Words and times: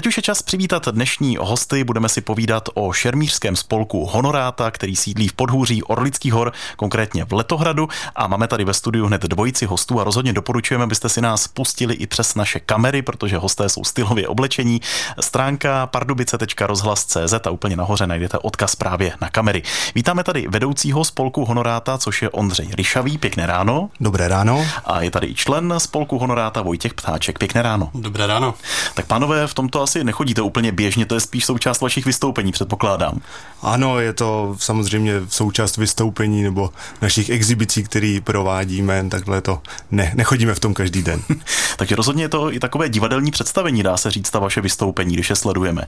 Teď 0.00 0.06
už 0.06 0.16
je 0.16 0.22
čas 0.22 0.42
přivítat 0.42 0.88
dnešní 0.88 1.36
hosty. 1.40 1.84
Budeme 1.84 2.08
si 2.08 2.20
povídat 2.20 2.68
o 2.74 2.92
šermířském 2.92 3.56
spolku 3.56 4.06
Honoráta, 4.06 4.70
který 4.70 4.96
sídlí 4.96 5.28
v 5.28 5.32
podhůří 5.32 5.82
Orlických 5.82 6.32
hor, 6.32 6.52
konkrétně 6.76 7.24
v 7.24 7.32
Letohradu. 7.32 7.88
A 8.16 8.26
máme 8.26 8.48
tady 8.48 8.64
ve 8.64 8.74
studiu 8.74 9.06
hned 9.06 9.22
dvojici 9.22 9.66
hostů 9.66 10.00
a 10.00 10.04
rozhodně 10.04 10.32
doporučujeme, 10.32 10.84
abyste 10.84 11.08
si 11.08 11.20
nás 11.20 11.48
pustili 11.48 11.94
i 11.94 12.06
přes 12.06 12.34
naše 12.34 12.60
kamery, 12.60 13.02
protože 13.02 13.36
hosté 13.36 13.68
jsou 13.68 13.84
stylově 13.84 14.28
oblečení. 14.28 14.80
Stránka 15.20 15.86
pardubice.rozhlas.cz 15.86 17.46
a 17.46 17.50
úplně 17.50 17.76
nahoře 17.76 18.06
najdete 18.06 18.38
odkaz 18.38 18.76
právě 18.76 19.12
na 19.20 19.28
kamery. 19.28 19.62
Vítáme 19.94 20.24
tady 20.24 20.46
vedoucího 20.48 21.04
spolku 21.04 21.44
Honoráta, 21.44 21.98
což 21.98 22.22
je 22.22 22.30
Ondřej 22.30 22.68
Ryšavý. 22.74 23.18
Pěkné 23.18 23.46
ráno. 23.46 23.90
Dobré 24.00 24.28
ráno. 24.28 24.66
A 24.84 25.02
je 25.02 25.10
tady 25.10 25.26
i 25.26 25.34
člen 25.34 25.74
spolku 25.78 26.18
Honoráta 26.18 26.62
Vojtěch 26.62 26.94
Ptáček. 26.94 27.38
Pěkné 27.38 27.62
ráno. 27.62 27.90
Dobré 27.94 28.26
ráno. 28.26 28.54
Tak 28.94 29.06
pánové, 29.06 29.46
v 29.46 29.54
tomto 29.54 29.89
asi 29.90 30.04
nechodíte 30.04 30.42
úplně 30.42 30.72
běžně, 30.72 31.06
to 31.06 31.14
je 31.14 31.20
spíš 31.20 31.44
součást 31.44 31.80
vašich 31.80 32.06
vystoupení, 32.06 32.52
předpokládám. 32.52 33.20
Ano, 33.62 34.00
je 34.00 34.12
to 34.12 34.56
samozřejmě 34.58 35.14
součást 35.28 35.76
vystoupení 35.76 36.42
nebo 36.42 36.70
našich 37.02 37.30
exibicí, 37.30 37.84
které 37.84 38.18
provádíme, 38.24 39.08
takhle 39.08 39.40
to 39.40 39.62
ne, 39.90 40.12
nechodíme 40.14 40.54
v 40.54 40.60
tom 40.60 40.74
každý 40.74 41.02
den. 41.02 41.22
Takže 41.76 41.96
rozhodně 41.96 42.24
je 42.24 42.28
to 42.28 42.52
i 42.52 42.60
takové 42.60 42.88
divadelní 42.88 43.30
představení, 43.30 43.82
dá 43.82 43.96
se 43.96 44.10
říct, 44.10 44.30
ta 44.30 44.38
vaše 44.38 44.60
vystoupení, 44.60 45.14
když 45.14 45.30
je 45.30 45.36
sledujeme. 45.36 45.82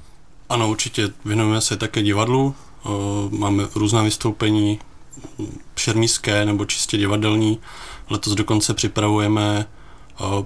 Ano, 0.48 0.69
určitě 0.69 1.09
věnujeme 1.25 1.61
se 1.61 1.77
také 1.77 2.03
divadlu, 2.03 2.55
máme 3.30 3.64
různá 3.75 4.03
vystoupení, 4.03 4.78
šermířské 5.77 6.45
nebo 6.45 6.64
čistě 6.64 6.97
divadelní. 6.97 7.59
Letos 8.11 8.34
dokonce 8.34 8.75
připravujeme 8.75 9.66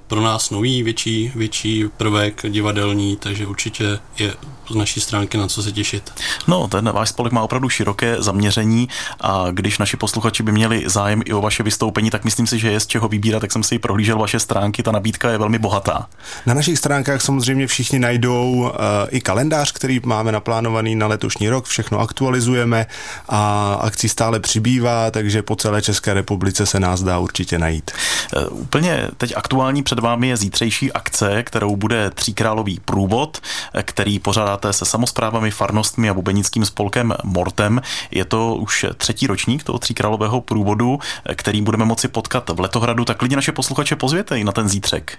pro 0.07 0.21
nás 0.21 0.51
nový, 0.51 0.83
větší, 0.83 1.33
větší 1.35 1.85
prvek 1.97 2.43
divadelní, 2.49 3.17
takže 3.17 3.47
určitě 3.47 3.99
je 4.19 4.35
z 4.71 4.75
naší 4.75 5.01
stránky 5.01 5.39
na 5.39 5.47
co 5.47 5.63
se 5.63 5.73
těšit. 5.73 6.13
No, 6.49 6.69
ten 6.69 6.93
váš 6.93 7.09
spolek 7.09 7.33
má 7.33 7.43
opravdu 7.43 7.69
široké 7.69 8.17
zaměření 8.19 8.89
a 9.21 9.47
když 9.51 9.79
naši 9.79 9.97
posluchači 9.97 10.43
by 10.43 10.53
měli 10.53 10.83
zájem 10.87 11.23
i 11.25 11.33
o 11.33 11.41
vaše 11.41 11.63
vystoupení, 11.63 12.11
tak 12.11 12.25
myslím 12.25 12.47
si, 12.47 12.59
že 12.59 12.73
je 12.73 12.81
z 12.81 12.87
čeho 12.87 13.09
vybírat, 13.09 13.41
tak 13.41 13.53
jsem 13.53 13.63
si 13.63 13.79
prohlížel 13.79 14.19
vaše 14.19 14.41
stránky, 14.41 14.83
ta 14.83 14.93
nabídka 14.93 15.31
je 15.31 15.39
velmi 15.39 15.59
bohatá. 15.59 16.09
Na 16.47 16.55
našich 16.55 16.79
stránkách 16.79 17.23
samozřejmě 17.23 17.67
všichni 17.67 17.99
najdou 17.99 18.53
uh, 18.53 18.71
i 19.09 19.21
kalendář, 19.21 19.73
který 19.73 20.01
máme 20.05 20.33
naplánovaný 20.33 20.95
na 20.97 21.07
letošní 21.07 21.49
rok, 21.49 21.65
všechno 21.65 22.01
aktualizujeme 22.01 22.87
a 23.29 23.75
akcí 23.75 24.09
stále 24.09 24.41
přibývá, 24.41 25.11
takže 25.11 25.43
po 25.43 25.57
celé 25.57 25.83
České 25.83 26.15
republice 26.15 26.67
se 26.67 26.81
nás 26.81 27.03
dá 27.03 27.19
určitě 27.19 27.59
najít. 27.59 27.91
Uh, 28.37 28.61
úplně 28.61 29.09
teď 29.17 29.33
aktuální 29.57 29.83
před 29.83 29.99
vámi 29.99 30.29
je 30.29 30.37
zítřejší 30.37 30.93
akce, 30.93 31.43
kterou 31.43 31.77
bude 31.77 32.11
Tříkrálový 32.11 32.81
průvod, 32.85 33.39
který 33.83 34.19
pořádá 34.19 34.57
spolupracujete 34.57 34.73
se 34.73 34.85
samozprávami, 34.85 35.51
farnostmi 35.51 36.11
a 36.11 36.15
bubenickým 36.15 36.65
spolkem 36.65 37.15
Mortem. 37.25 37.81
Je 38.11 38.25
to 38.25 38.55
už 38.55 38.87
třetí 38.97 39.27
ročník 39.27 39.65
toho 39.65 39.79
tříkrálového 39.79 40.41
průvodu, 40.41 40.99
který 41.35 41.63
budeme 41.63 41.85
moci 41.85 42.09
potkat 42.09 42.51
v 42.51 42.61
Letohradu, 42.61 43.05
tak 43.05 43.17
klidně 43.17 43.37
naše 43.37 43.53
posluchače 43.53 43.97
pozvěte 43.97 44.39
i 44.39 44.45
na 44.45 44.53
ten 44.53 44.69
zítřek. 44.69 45.19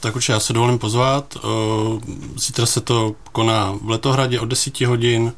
Tak 0.00 0.16
určitě 0.16 0.32
já 0.32 0.40
se 0.40 0.52
dovolím 0.52 0.78
pozvat. 0.78 1.36
Zítra 2.36 2.66
se 2.66 2.80
to 2.80 3.14
koná 3.32 3.74
v 3.82 3.90
Letohradě 3.90 4.40
od 4.40 4.46
10 4.46 4.80
hodin, 4.80 5.32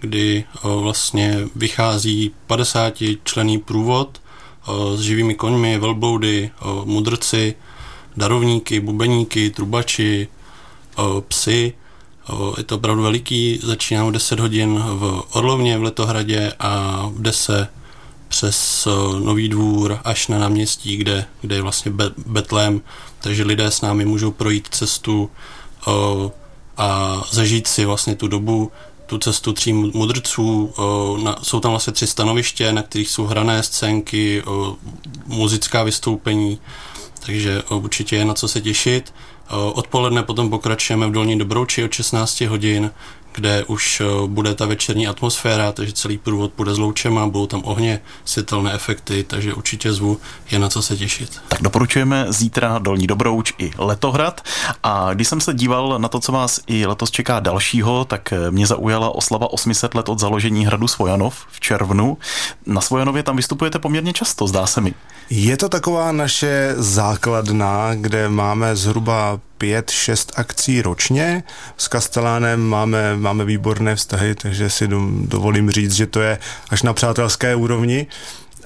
kdy 0.00 0.44
vlastně 0.62 1.38
vychází 1.56 2.30
50 2.46 2.94
člený 3.24 3.58
průvod 3.58 4.20
s 4.96 5.00
živými 5.00 5.34
koňmi, 5.34 5.78
velbloudy, 5.78 6.50
mudrci, 6.84 7.54
darovníky, 8.16 8.80
bubeníky, 8.80 9.50
trubači, 9.50 10.28
psy. 11.28 11.72
Je 12.56 12.64
to 12.64 12.76
opravdu 12.76 13.02
veliký, 13.02 13.60
začíná 13.62 14.04
v 14.04 14.12
10 14.12 14.40
hodin 14.40 14.78
v 14.78 15.22
Orlovně 15.32 15.78
v 15.78 15.82
Letohradě 15.82 16.52
a 16.58 17.02
jde 17.18 17.32
se 17.32 17.68
přes 18.28 18.88
Nový 19.24 19.48
dvůr 19.48 19.98
až 20.04 20.28
na 20.28 20.38
náměstí, 20.38 20.96
kde, 20.96 21.24
kde 21.40 21.54
je 21.56 21.62
vlastně 21.62 21.92
Betlém, 22.26 22.80
takže 23.20 23.44
lidé 23.44 23.70
s 23.70 23.80
námi 23.80 24.04
můžou 24.04 24.30
projít 24.30 24.68
cestu 24.70 25.30
a 26.76 27.22
zažít 27.30 27.66
si 27.66 27.84
vlastně 27.84 28.16
tu 28.16 28.28
dobu, 28.28 28.72
tu 29.08 29.18
cestu 29.18 29.52
tří 29.52 29.72
mudrců. 29.72 30.74
Jsou 31.42 31.60
tam 31.60 31.70
vlastně 31.70 31.92
tři 31.92 32.06
stanoviště, 32.06 32.72
na 32.72 32.82
kterých 32.82 33.10
jsou 33.10 33.26
hrané 33.26 33.62
scénky, 33.62 34.42
muzická 35.26 35.82
vystoupení, 35.82 36.58
takže 37.26 37.62
určitě 37.62 38.16
je 38.16 38.24
na 38.24 38.34
co 38.34 38.48
se 38.48 38.60
těšit. 38.60 39.14
Odpoledne 39.72 40.22
potom 40.22 40.50
pokračujeme 40.50 41.06
v 41.06 41.12
Dolní 41.12 41.38
Dobrouči 41.38 41.84
od 41.84 41.92
16 41.92 42.40
hodin, 42.40 42.90
kde 43.38 43.64
už 43.64 44.02
bude 44.26 44.54
ta 44.54 44.66
večerní 44.66 45.08
atmosféra, 45.08 45.72
takže 45.72 45.92
celý 45.92 46.18
průvod 46.18 46.52
bude 46.56 46.74
s 46.74 46.78
loučema, 46.78 47.26
budou 47.26 47.46
tam 47.46 47.62
ohně, 47.64 48.00
světelné 48.24 48.72
efekty, 48.72 49.24
takže 49.24 49.54
určitě 49.54 49.92
zvu, 49.92 50.20
je 50.50 50.58
na 50.58 50.68
co 50.68 50.82
se 50.82 50.96
těšit. 50.96 51.40
Tak 51.48 51.62
doporučujeme 51.62 52.26
zítra 52.28 52.78
Dolní 52.78 53.06
Dobrouč 53.06 53.52
i 53.58 53.70
Letohrad. 53.78 54.40
A 54.82 55.14
když 55.14 55.28
jsem 55.28 55.40
se 55.40 55.54
díval 55.54 55.98
na 55.98 56.08
to, 56.08 56.20
co 56.20 56.32
vás 56.32 56.60
i 56.66 56.86
letos 56.86 57.10
čeká 57.10 57.40
dalšího, 57.40 58.04
tak 58.04 58.32
mě 58.50 58.66
zaujala 58.66 59.14
oslava 59.14 59.52
800 59.52 59.94
let 59.94 60.08
od 60.08 60.18
založení 60.18 60.66
hradu 60.66 60.88
Svojanov 60.88 61.46
v 61.50 61.60
červnu. 61.60 62.18
Na 62.66 62.80
Svojanově 62.80 63.22
tam 63.22 63.36
vystupujete 63.36 63.78
poměrně 63.78 64.12
často, 64.12 64.46
zdá 64.46 64.66
se 64.66 64.80
mi. 64.80 64.94
Je 65.30 65.56
to 65.56 65.68
taková 65.68 66.12
naše 66.12 66.74
základna, 66.76 67.94
kde 67.94 68.28
máme 68.28 68.76
zhruba 68.76 69.40
pět, 69.58 69.90
šest 69.90 70.32
akcí 70.36 70.82
ročně. 70.82 71.42
S 71.76 71.88
Kastelánem 71.88 72.60
máme, 72.60 73.16
máme 73.16 73.44
výborné 73.44 73.96
vztahy, 73.96 74.34
takže 74.34 74.70
si 74.70 74.88
dovolím 75.22 75.70
říct, 75.70 75.92
že 75.92 76.06
to 76.06 76.20
je 76.20 76.38
až 76.70 76.82
na 76.82 76.92
přátelské 76.92 77.54
úrovni. 77.54 78.06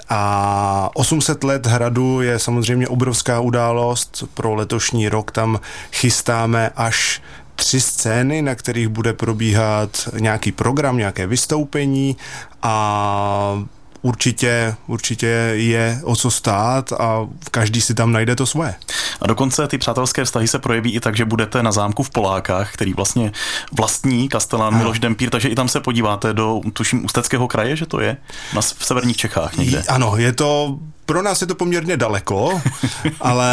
A 0.09 0.89
800 0.93 1.43
let 1.43 1.67
hradu 1.67 2.21
je 2.21 2.39
samozřejmě 2.39 2.87
obrovská 2.87 3.39
událost. 3.39 4.23
Pro 4.33 4.55
letošní 4.55 5.09
rok 5.09 5.31
tam 5.31 5.59
chystáme 5.91 6.71
až 6.75 7.21
tři 7.55 7.81
scény, 7.81 8.41
na 8.41 8.55
kterých 8.55 8.87
bude 8.87 9.13
probíhat 9.13 10.09
nějaký 10.19 10.51
program, 10.51 10.97
nějaké 10.97 11.27
vystoupení 11.27 12.17
a 12.61 13.63
určitě, 14.03 14.75
určitě 14.87 15.27
je 15.53 15.99
o 16.03 16.15
co 16.15 16.31
stát 16.31 16.93
a 16.93 17.27
každý 17.51 17.81
si 17.81 17.93
tam 17.93 18.11
najde 18.11 18.35
to 18.35 18.45
svoje. 18.45 18.75
A 19.21 19.27
dokonce 19.27 19.67
ty 19.67 19.77
přátelské 19.77 20.25
vztahy 20.25 20.47
se 20.47 20.59
projeví 20.59 20.93
i 20.93 20.99
tak, 20.99 21.15
že 21.15 21.25
budete 21.25 21.63
na 21.63 21.71
zámku 21.71 22.03
v 22.03 22.09
Polákách, 22.09 22.73
který 22.73 22.93
vlastně 22.93 23.31
vlastní 23.71 24.29
Kastelán 24.29 24.77
Miloš 24.77 24.99
Dempír, 24.99 25.29
takže 25.29 25.49
i 25.49 25.55
tam 25.55 25.69
se 25.69 25.79
podíváte 25.79 26.33
do, 26.33 26.61
tuším, 26.73 27.05
Ústeckého 27.05 27.47
kraje, 27.47 27.75
že 27.75 27.85
to 27.85 28.01
je? 28.01 28.17
Na, 28.53 28.61
v 28.61 28.85
severních 28.85 29.17
Čechách 29.17 29.57
někde. 29.57 29.83
Ano, 29.87 30.17
je 30.17 30.33
to 30.33 30.77
pro 31.05 31.21
nás 31.21 31.41
je 31.41 31.47
to 31.47 31.55
poměrně 31.55 31.97
daleko, 31.97 32.61
ale 33.21 33.49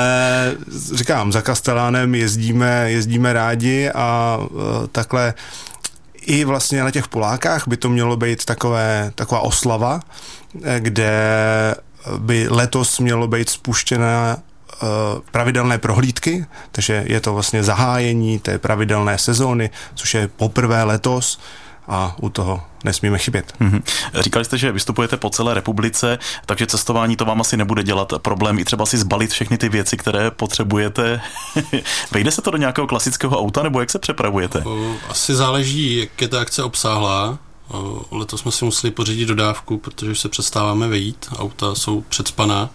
říkám, 0.94 1.32
za 1.32 1.42
Kastelánem 1.42 2.14
jezdíme, 2.14 2.90
jezdíme 2.90 3.32
rádi 3.32 3.90
a 3.94 4.38
uh, 4.40 4.58
takhle 4.92 5.34
i 6.30 6.44
vlastně 6.44 6.82
na 6.82 6.90
těch 6.90 7.08
Polákách 7.08 7.68
by 7.68 7.76
to 7.76 7.88
mělo 7.88 8.16
být 8.16 8.44
takové, 8.44 9.12
taková 9.14 9.40
oslava, 9.40 10.00
eh, 10.64 10.80
kde 10.80 11.10
by 12.18 12.46
letos 12.50 12.98
mělo 12.98 13.26
být 13.28 13.50
spuštěna 13.50 14.36
eh, 14.38 14.86
pravidelné 15.30 15.78
prohlídky, 15.78 16.46
takže 16.72 17.04
je 17.06 17.20
to 17.20 17.34
vlastně 17.34 17.62
zahájení 17.62 18.38
té 18.38 18.58
pravidelné 18.58 19.18
sezóny, 19.18 19.70
což 19.94 20.14
je 20.14 20.28
poprvé 20.28 20.84
letos 20.84 21.40
a 21.90 22.14
u 22.20 22.28
toho 22.28 22.62
nesmíme 22.84 23.18
chybět. 23.18 23.54
Mm-hmm. 23.60 23.82
Říkali 24.20 24.44
jste, 24.44 24.58
že 24.58 24.72
vystupujete 24.72 25.16
po 25.16 25.30
celé 25.30 25.54
republice, 25.54 26.18
takže 26.46 26.66
cestování 26.66 27.16
to 27.16 27.24
vám 27.24 27.40
asi 27.40 27.56
nebude 27.56 27.82
dělat 27.82 28.12
problém 28.18 28.58
i 28.58 28.64
třeba 28.64 28.86
si 28.86 28.98
zbalit 28.98 29.30
všechny 29.30 29.58
ty 29.58 29.68
věci, 29.68 29.96
které 29.96 30.30
potřebujete. 30.30 31.20
Vejde 32.10 32.30
se 32.30 32.42
to 32.42 32.50
do 32.50 32.58
nějakého 32.58 32.86
klasického 32.86 33.40
auta, 33.40 33.62
nebo 33.62 33.80
jak 33.80 33.90
se 33.90 33.98
přepravujete? 33.98 34.64
Asi 35.08 35.34
záleží, 35.34 35.96
jak 35.96 36.20
je 36.20 36.28
ta 36.28 36.40
akce 36.40 36.62
obsáhlá. 36.62 37.38
Letos 38.10 38.40
jsme 38.40 38.52
si 38.52 38.64
museli 38.64 38.90
pořídit 38.90 39.26
dodávku, 39.26 39.78
protože 39.78 40.14
se 40.14 40.28
přestáváme 40.28 40.88
vejít. 40.88 41.26
Auta 41.38 41.74
jsou 41.74 42.00
předspaná. 42.00 42.70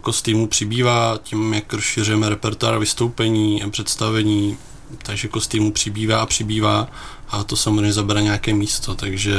Kostýmů 0.00 0.46
přibývá 0.46 1.18
tím, 1.22 1.54
jak 1.54 1.72
rozšiřujeme 1.72 2.28
repertoár 2.28 2.78
vystoupení 2.78 3.62
a 3.62 3.70
představení, 3.70 4.58
takže 5.02 5.28
kostýmů 5.28 5.72
přibývá 5.72 6.20
a 6.20 6.26
přibývá 6.26 6.88
a 7.28 7.44
to 7.44 7.56
samozřejmě 7.56 7.92
zabere 7.92 8.22
nějaké 8.22 8.54
místo, 8.54 8.94
takže 8.94 9.34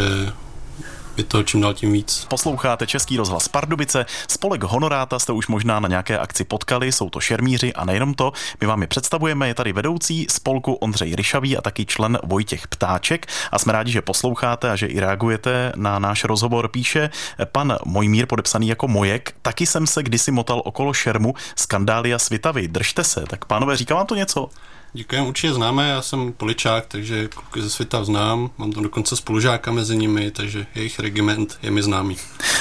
je 1.18 1.24
to 1.26 1.44
čím 1.44 1.62
dál 1.62 1.74
tím 1.74 1.94
víc. 1.94 2.26
Posloucháte 2.28 2.88
Český 2.88 3.18
rozhlas 3.18 3.48
Pardubice, 3.48 4.06
spolek 4.28 4.64
Honoráta 4.64 5.20
jste 5.20 5.34
už 5.34 5.48
možná 5.48 5.80
na 5.80 5.88
nějaké 5.88 6.20
akci 6.20 6.44
potkali, 6.44 6.92
jsou 6.92 7.10
to 7.10 7.20
šermíři 7.20 7.74
a 7.74 7.86
nejenom 7.86 8.14
to, 8.14 8.32
my 8.62 8.68
vám 8.68 8.82
je 8.82 8.88
představujeme, 8.88 9.48
je 9.48 9.54
tady 9.54 9.74
vedoucí 9.74 10.28
spolku 10.30 10.74
Ondřej 10.74 11.16
Ryšavý 11.16 11.58
a 11.58 11.62
taky 11.62 11.86
člen 11.86 12.20
Vojtěch 12.24 12.68
Ptáček 12.68 13.28
a 13.52 13.60
jsme 13.60 13.74
rádi, 13.74 13.92
že 13.92 14.02
posloucháte 14.02 14.72
a 14.72 14.76
že 14.76 14.88
i 14.88 15.00
reagujete 15.00 15.74
na 15.76 16.00
náš 16.00 16.24
rozhovor. 16.24 16.68
Píše 16.68 17.10
pan 17.52 17.78
Mojmír, 17.86 18.26
podepsaný 18.26 18.68
jako 18.68 18.88
Mojek, 18.88 19.36
taky 19.42 19.66
jsem 19.66 19.88
se 19.88 20.04
kdysi 20.04 20.32
motal 20.32 20.62
okolo 20.66 20.94
šermu 20.94 21.34
Skandália 21.56 22.20
Svitavy, 22.20 22.68
držte 22.68 23.04
se. 23.04 23.24
Tak 23.28 23.46
pánové, 23.46 23.78
říká 23.78 23.96
vám 23.96 24.06
to 24.06 24.16
něco? 24.16 24.50
Děkujem, 24.94 25.26
určitě 25.26 25.54
známe, 25.54 25.90
já 25.90 26.02
jsem 26.02 26.34
poličák, 26.34 26.86
takže 26.86 27.28
kluky 27.28 27.62
ze 27.62 27.70
světa 27.70 28.04
znám, 28.04 28.50
mám 28.58 28.72
tam 28.72 28.84
dokonce 28.84 29.16
spolužáka 29.16 29.72
mezi 29.72 29.98
nimi, 29.98 30.32
takže 30.32 30.66
jejich 30.76 31.00
regiment 31.00 31.60
je 31.64 31.72
mi 31.72 31.84
známý. 31.84 32.18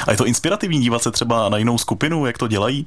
A 0.06 0.10
je 0.10 0.16
to 0.16 0.26
inspirativní 0.26 0.80
dívat 0.80 1.02
se 1.02 1.10
třeba 1.10 1.48
na 1.48 1.58
jinou 1.58 1.78
skupinu, 1.78 2.26
jak 2.26 2.38
to 2.38 2.48
dělají? 2.48 2.86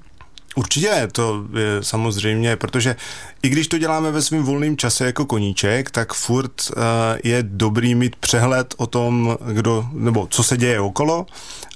Určitě, 0.56 1.08
to 1.12 1.44
je 1.54 1.84
samozřejmě, 1.84 2.56
protože 2.56 2.96
i 3.42 3.50
když 3.50 3.68
to 3.68 3.78
děláme 3.78 4.12
ve 4.12 4.22
svém 4.22 4.44
volném 4.44 4.78
čase 4.78 5.06
jako 5.06 5.26
koníček, 5.26 5.92
tak 5.92 6.14
furt 6.14 6.52
uh, 6.70 6.84
je 7.24 7.44
dobrý 7.44 7.96
mít 7.96 8.16
přehled 8.16 8.74
o 8.78 8.88
tom, 8.88 9.38
kdo, 9.54 9.86
nebo 9.92 10.28
co 10.30 10.44
se 10.44 10.58
děje 10.58 10.80
okolo 10.80 11.26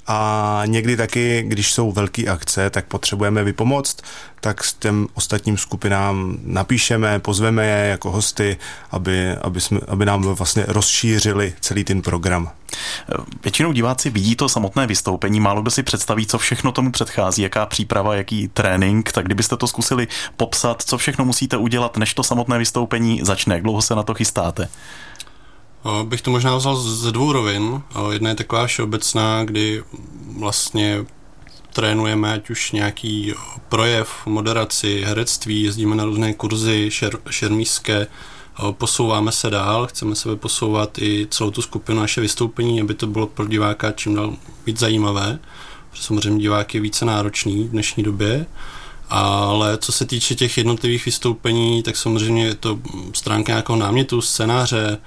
a 0.06 0.62
někdy 0.66 0.96
taky, 0.96 1.44
když 1.46 1.72
jsou 1.72 1.92
velké 1.92 2.26
akce, 2.26 2.70
tak 2.70 2.86
potřebujeme 2.86 3.44
vypomoct, 3.44 4.02
tak 4.40 4.64
s 4.64 4.74
těm 4.74 5.06
ostatním 5.14 5.58
skupinám 5.58 6.38
napíšeme, 6.44 7.18
pozveme 7.18 7.66
je 7.66 7.88
jako 7.88 8.10
hosty, 8.10 8.56
aby, 8.90 9.32
aby, 9.32 9.60
jsme, 9.60 9.80
aby 9.88 10.06
nám 10.06 10.22
vlastně 10.22 10.64
rozšířili 10.68 11.54
celý 11.60 11.84
ten 11.84 12.02
program. 12.02 12.50
Většinou 13.42 13.72
diváci 13.72 14.10
vidí 14.10 14.36
to 14.36 14.48
samotné 14.48 14.86
vystoupení, 14.86 15.40
málo 15.40 15.62
kdo 15.62 15.70
si 15.70 15.82
představí, 15.82 16.26
co 16.26 16.38
všechno 16.38 16.72
tomu 16.72 16.92
předchází, 16.92 17.42
jaká 17.42 17.66
příprava, 17.66 18.14
jaký 18.14 18.48
trénink, 18.48 19.12
tak 19.12 19.24
kdybyste 19.24 19.56
to 19.56 19.66
zkusili 19.66 20.08
popsat, 20.36 20.82
co 20.82 20.98
všechno 20.98 21.24
musíte 21.24 21.56
udělat, 21.56 21.96
než 21.96 22.14
to 22.14 22.22
samotné 22.22 22.58
vystoupení 22.58 23.20
začne, 23.22 23.54
jak 23.54 23.62
dlouho 23.62 23.82
se 23.82 23.94
na 23.94 24.02
to 24.02 24.14
chystáte? 24.14 24.68
Bych 26.02 26.22
to 26.22 26.30
možná 26.30 26.56
vzal 26.56 26.76
ze 26.76 27.12
dvou 27.12 27.32
rovin. 27.32 27.82
Jedna 28.10 28.28
je 28.28 28.36
taková 28.36 28.66
všeobecná, 28.66 29.44
kdy 29.44 29.82
vlastně 30.38 31.04
trénujeme 31.72 32.32
ať 32.32 32.50
už 32.50 32.72
nějaký 32.72 33.34
projev, 33.68 34.10
moderaci, 34.26 35.02
herectví, 35.06 35.62
jezdíme 35.62 35.96
na 35.96 36.04
různé 36.04 36.34
kurzy 36.34 36.90
šer, 36.90 37.18
šermířské, 37.30 38.06
posouváme 38.72 39.32
se 39.32 39.50
dál, 39.50 39.86
chceme 39.86 40.14
se 40.14 40.36
posouvat 40.36 40.98
i 40.98 41.26
celou 41.30 41.50
tu 41.50 41.62
skupinu 41.62 42.00
naše 42.00 42.20
vystoupení, 42.20 42.80
aby 42.80 42.94
to 42.94 43.06
bylo 43.06 43.26
pro 43.26 43.46
diváka 43.46 43.92
čím 43.92 44.14
dál 44.14 44.36
víc 44.66 44.78
zajímavé, 44.78 45.38
protože 45.90 46.02
samozřejmě 46.02 46.42
divák 46.42 46.74
je 46.74 46.80
více 46.80 47.04
náročný 47.04 47.64
v 47.64 47.70
dnešní 47.70 48.02
době, 48.02 48.46
ale 49.08 49.78
co 49.78 49.92
se 49.92 50.06
týče 50.06 50.34
těch 50.34 50.58
jednotlivých 50.58 51.04
vystoupení, 51.04 51.82
tak 51.82 51.96
samozřejmě 51.96 52.44
je 52.44 52.54
to 52.54 52.78
stránka 53.12 53.52
nějakého 53.52 53.76
námětu, 53.76 54.20
scénáře, 54.20 54.98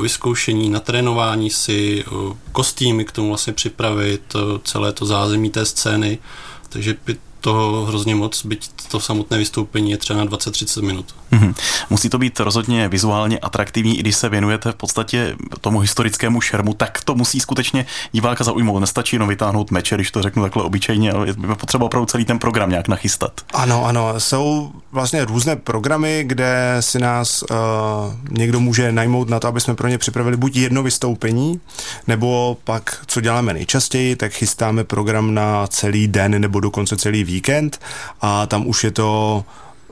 vyzkoušení, 0.00 0.70
natrénování 0.70 1.50
si, 1.50 2.04
kostýmy 2.52 3.04
k 3.04 3.12
tomu 3.12 3.28
vlastně 3.28 3.52
připravit, 3.52 4.36
celé 4.64 4.92
to 4.92 5.06
zázemí 5.06 5.50
té 5.50 5.66
scény. 5.66 6.18
Takže 6.68 6.94
toho 7.42 7.86
hrozně 7.86 8.14
moc, 8.14 8.46
byť 8.46 8.70
to 8.90 9.00
samotné 9.00 9.38
vystoupení 9.38 9.90
je 9.90 9.96
třeba 9.96 10.18
na 10.18 10.26
20-30 10.26 10.82
minut. 10.82 11.14
Mm-hmm. 11.32 11.54
Musí 11.90 12.08
to 12.08 12.18
být 12.18 12.40
rozhodně 12.40 12.88
vizuálně 12.88 13.38
atraktivní, 13.38 13.98
i 13.98 14.00
když 14.00 14.16
se 14.16 14.28
věnujete 14.28 14.72
v 14.72 14.74
podstatě 14.74 15.36
tomu 15.60 15.78
historickému 15.78 16.40
šermu, 16.40 16.74
tak 16.74 17.04
to 17.04 17.14
musí 17.14 17.40
skutečně 17.40 17.86
diváka 18.12 18.44
zaujmout. 18.44 18.80
Nestačí 18.80 19.16
jenom 19.16 19.28
vytáhnout 19.28 19.70
meče, 19.70 19.94
když 19.94 20.10
to 20.10 20.22
řeknu 20.22 20.42
takhle 20.42 20.62
obyčejně, 20.62 21.12
ale 21.12 21.28
je 21.28 21.34
potřeba 21.54 21.86
opravdu 21.86 22.06
celý 22.06 22.24
ten 22.24 22.38
program 22.38 22.70
nějak 22.70 22.88
nachystat. 22.88 23.40
Ano, 23.52 23.84
ano, 23.84 24.14
jsou 24.18 24.72
vlastně 24.92 25.24
různé 25.24 25.56
programy, 25.56 26.24
kde 26.26 26.76
si 26.80 26.98
nás 26.98 27.42
uh, 27.42 27.56
někdo 28.30 28.60
může 28.60 28.92
najmout 28.92 29.28
na 29.28 29.40
to, 29.40 29.48
aby 29.48 29.60
jsme 29.60 29.74
pro 29.74 29.88
ně 29.88 29.98
připravili 29.98 30.36
buď 30.36 30.56
jedno 30.56 30.82
vystoupení, 30.82 31.60
nebo 32.06 32.56
pak, 32.64 33.04
co 33.06 33.20
děláme 33.20 33.54
nejčastěji, 33.54 34.16
tak 34.16 34.32
chystáme 34.32 34.84
program 34.84 35.34
na 35.34 35.66
celý 35.66 36.08
den 36.08 36.40
nebo 36.40 36.60
dokonce 36.60 36.96
celý 36.96 37.24
víkend 37.24 37.31
a 38.20 38.46
tam 38.46 38.66
už 38.66 38.84
je 38.84 38.90
to 38.90 39.44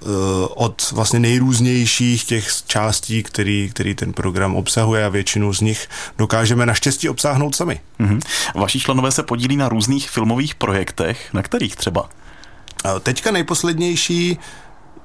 eh, 0.02 0.04
od 0.48 0.90
vlastně 0.92 1.18
nejrůznějších 1.18 2.24
těch 2.24 2.48
částí, 2.66 3.22
který, 3.22 3.70
který 3.70 3.94
ten 3.94 4.12
program 4.12 4.56
obsahuje 4.56 5.04
a 5.04 5.08
většinu 5.08 5.52
z 5.52 5.60
nich 5.60 5.88
dokážeme 6.18 6.66
naštěstí 6.66 7.08
obsáhnout 7.08 7.54
sami. 7.54 7.80
Mm-hmm. 8.00 8.20
Vaši 8.54 8.80
členové 8.80 9.12
se 9.12 9.22
podílí 9.22 9.56
na 9.56 9.68
různých 9.68 10.10
filmových 10.10 10.54
projektech, 10.54 11.34
na 11.34 11.42
kterých 11.42 11.76
třeba? 11.76 12.08
Teďka 13.02 13.30
nejposlednější, 13.30 14.38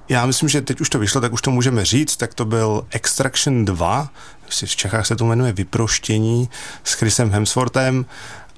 já 0.09 0.25
myslím, 0.25 0.49
že 0.49 0.61
teď 0.61 0.81
už 0.81 0.89
to 0.89 0.99
vyšlo, 0.99 1.21
tak 1.21 1.33
už 1.33 1.41
to 1.41 1.51
můžeme 1.51 1.85
říct, 1.85 2.17
tak 2.17 2.33
to 2.33 2.45
byl 2.45 2.85
Extraction 2.89 3.65
2, 3.65 4.09
v 4.49 4.75
Čechách 4.75 5.05
se 5.05 5.15
to 5.15 5.25
jmenuje 5.25 5.53
Vyproštění 5.53 6.49
s 6.83 6.93
Chrisem 6.93 7.31
Hemsworthem 7.31 8.05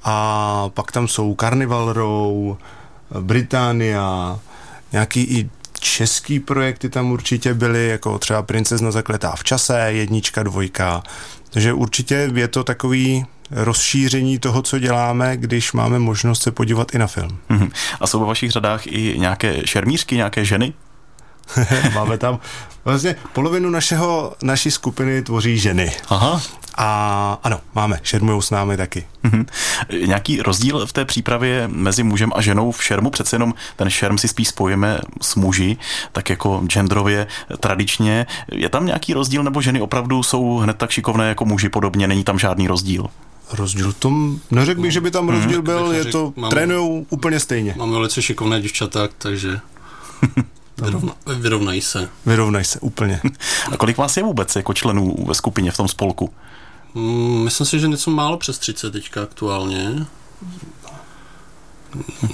a 0.04 0.70
pak 0.70 0.92
tam 0.92 1.08
jsou 1.08 1.36
Carnival 1.40 1.94
Row, 1.94 2.58
Británia, 3.20 4.40
nějaký 4.92 5.22
i 5.22 5.50
český 5.80 6.40
projekty 6.40 6.90
tam 6.90 7.12
určitě 7.12 7.54
byly, 7.54 7.88
jako 7.88 8.20
třeba 8.20 8.42
Princezna 8.42 8.92
zakletá 8.92 9.36
v 9.36 9.44
čase, 9.44 9.80
jednička, 9.80 10.44
dvojka. 10.44 11.04
Takže 11.50 11.74
určitě 11.74 12.32
je 12.34 12.48
to 12.48 12.64
takový 12.64 13.26
rozšíření 13.52 14.40
toho, 14.40 14.62
co 14.62 14.80
děláme, 14.80 15.38
když 15.38 15.74
máme 15.74 16.00
možnost 16.00 16.44
se 16.44 16.52
podívat 16.52 16.96
i 16.96 16.98
na 16.98 17.08
film. 17.08 17.38
Mm-hmm. 17.50 17.72
A 18.00 18.08
jsou 18.08 18.20
ve 18.20 18.26
vašich 18.26 18.52
řadách 18.52 18.88
i 18.88 19.16
nějaké 19.18 19.68
šermířky, 19.68 20.16
nějaké 20.16 20.46
ženy? 20.46 20.74
máme 21.94 22.18
tam 22.18 22.40
vlastně 22.86 23.16
polovinu 23.34 23.70
našeho, 23.70 24.36
naší 24.44 24.72
skupiny 24.72 25.22
tvoří 25.22 25.58
ženy. 25.58 25.92
Aha. 26.10 26.42
A 26.78 27.40
ano, 27.44 27.60
máme, 27.76 28.00
šermujou 28.04 28.42
s 28.42 28.50
námi 28.50 28.78
taky. 28.78 29.06
Mm-hmm. 29.24 29.46
Nějaký 30.06 30.42
rozdíl 30.42 30.86
v 30.86 30.94
té 30.94 31.06
přípravě 31.06 31.68
mezi 31.68 32.04
mužem 32.04 32.32
a 32.36 32.42
ženou 32.42 32.72
v 32.72 32.84
šermu? 32.84 33.10
Přece 33.10 33.36
jenom 33.36 33.54
ten 33.76 33.90
šerm 33.90 34.18
si 34.18 34.28
spíš 34.28 34.48
spojíme 34.48 35.00
s 35.22 35.36
muži, 35.36 35.78
tak 36.12 36.30
jako 36.30 36.62
genderově, 36.68 37.28
tradičně. 37.60 38.26
Je 38.52 38.70
tam 38.70 38.86
nějaký 38.86 39.14
rozdíl, 39.14 39.44
nebo 39.44 39.62
ženy 39.62 39.82
opravdu 39.82 40.24
jsou 40.24 40.58
hned 40.58 40.78
tak 40.78 40.90
šikovné 40.90 41.30
jako 41.30 41.46
muži 41.46 41.70
podobně? 41.70 42.08
Není 42.08 42.24
tam 42.24 42.40
žádný 42.40 42.68
rozdíl? 42.68 43.06
Rozdíl 43.52 43.94
tom, 43.94 44.40
neřekl 44.52 44.82
bych, 44.82 44.92
že 44.92 45.02
by 45.02 45.12
tam 45.12 45.26
mhm. 45.26 45.36
rozdíl 45.36 45.62
byl, 45.62 45.92
je 45.92 46.06
to, 46.06 46.34
trénujou 46.50 47.06
úplně 47.10 47.40
stejně. 47.40 47.74
Máme 47.78 47.94
velice 47.94 48.22
šikovné 48.22 48.62
děvčata, 48.62 49.10
takže 49.18 49.60
Vyrovna, 50.82 51.16
vyrovnají 51.40 51.82
se. 51.82 52.10
Vyrovnají 52.26 52.66
se, 52.66 52.80
úplně. 52.80 53.22
A 53.72 53.78
kolik 53.78 53.98
vás 53.98 54.18
je 54.18 54.24
vůbec 54.24 54.56
jako 54.56 54.74
členů 54.74 55.16
ve 55.28 55.36
skupině 55.36 55.72
v 55.72 55.78
tom 55.78 55.88
spolku? 55.88 56.34
Mm, 56.94 57.44
myslím 57.44 57.68
si, 57.68 57.80
že 57.80 57.88
něco 57.88 58.12
málo 58.12 58.38
přes 58.38 58.60
30 58.60 58.92
teďka 58.92 59.24
aktuálně. 59.24 60.06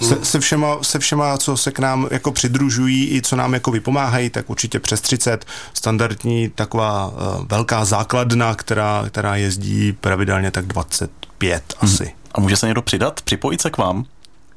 Se, 0.01 0.25
se, 0.25 0.39
všema, 0.39 0.83
se 0.83 0.99
všema, 0.99 1.37
co 1.37 1.57
se 1.57 1.71
k 1.71 1.79
nám 1.79 2.07
jako 2.11 2.31
přidružují 2.31 3.15
i 3.15 3.21
co 3.21 3.35
nám 3.35 3.53
jako 3.53 3.71
vypomáhají, 3.71 4.29
tak 4.29 4.49
určitě 4.49 4.79
přes 4.79 5.01
30. 5.01 5.45
Standardní 5.73 6.49
taková 6.49 7.07
uh, 7.07 7.45
velká 7.47 7.85
základna, 7.85 8.55
která, 8.55 9.03
která 9.07 9.35
jezdí 9.35 9.93
pravidelně 9.93 10.51
tak 10.51 10.65
25 10.65 11.75
hmm. 11.79 11.93
asi. 11.93 12.13
A 12.31 12.39
může 12.39 12.57
se 12.57 12.65
někdo 12.65 12.81
přidat, 12.81 13.21
připojit 13.21 13.61
se 13.61 13.69
k 13.69 13.77
vám? 13.77 14.05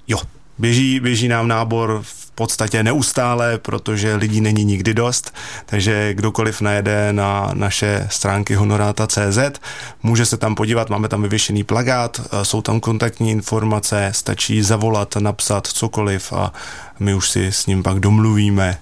Jo, 0.09 0.19
běží, 0.59 1.01
běží 1.01 1.29
nám 1.29 1.49
nábor 1.49 2.01
v 2.03 2.26
podstatě 2.37 2.83
neustále, 2.83 3.59
protože 3.59 4.15
lidí 4.15 4.41
není 4.41 4.65
nikdy 4.65 4.95
dost, 4.95 5.35
takže 5.67 6.15
kdokoliv 6.15 6.61
najede 6.61 7.13
na 7.13 7.51
naše 7.55 8.07
stránky 8.11 8.55
honorata.cz, 8.55 9.61
může 10.03 10.27
se 10.27 10.37
tam 10.37 10.55
podívat, 10.55 10.91
máme 10.91 11.09
tam 11.09 11.23
vyvěšený 11.23 11.65
plagát, 11.65 12.21
e, 12.21 12.45
jsou 12.45 12.63
tam 12.63 12.81
kontaktní 12.81 13.31
informace, 13.31 14.11
stačí 14.15 14.63
zavolat, 14.63 15.17
napsat 15.17 15.67
cokoliv 15.67 16.33
a 16.33 16.53
my 16.99 17.15
už 17.15 17.31
si 17.31 17.47
s 17.47 17.67
ním 17.67 17.83
pak 17.83 18.01
domluvíme, 18.01 18.79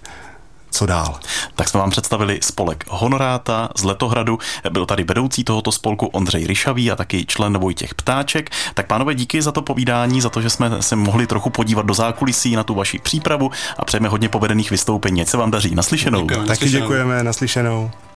co 0.71 0.87
dál. 0.87 1.21
Tak 1.57 1.69
jsme 1.69 1.81
vám 1.81 1.91
představili 1.91 2.39
spolek 2.43 2.85
Honoráta 2.89 3.69
z 3.77 3.85
Letohradu. 3.85 4.39
Byl 4.71 4.87
tady 4.87 5.05
vedoucí 5.05 5.45
tohoto 5.45 5.73
spolku 5.73 6.07
Ondřej 6.07 6.47
Ryšavý 6.47 6.91
a 6.91 6.97
taky 6.97 7.27
člen 7.27 7.59
Vojtěch 7.59 7.95
Ptáček. 7.95 8.51
Tak 8.75 8.87
pánové, 8.87 9.15
díky 9.15 9.43
za 9.43 9.53
to 9.53 9.63
povídání, 9.63 10.21
za 10.21 10.31
to, 10.31 10.41
že 10.41 10.51
jsme 10.51 10.83
se 10.83 10.97
mohli 10.97 11.27
trochu 11.27 11.51
podívat 11.51 11.87
do 11.87 11.95
zákulisí 11.95 12.57
na 12.57 12.65
tu 12.65 12.75
vaši 12.75 12.99
přípravu 12.99 13.51
a 13.79 13.85
přejeme 13.85 14.09
hodně 14.09 14.29
povedených 14.29 14.71
vystoupení. 14.71 15.21
Ať 15.23 15.29
se 15.29 15.37
vám 15.37 15.51
daří. 15.51 15.75
Naslyšenou. 15.75 16.21
Děkujeme, 16.21 16.47
taky 16.47 16.71
děkujeme, 16.71 17.25
naslyšenou. 17.25 17.91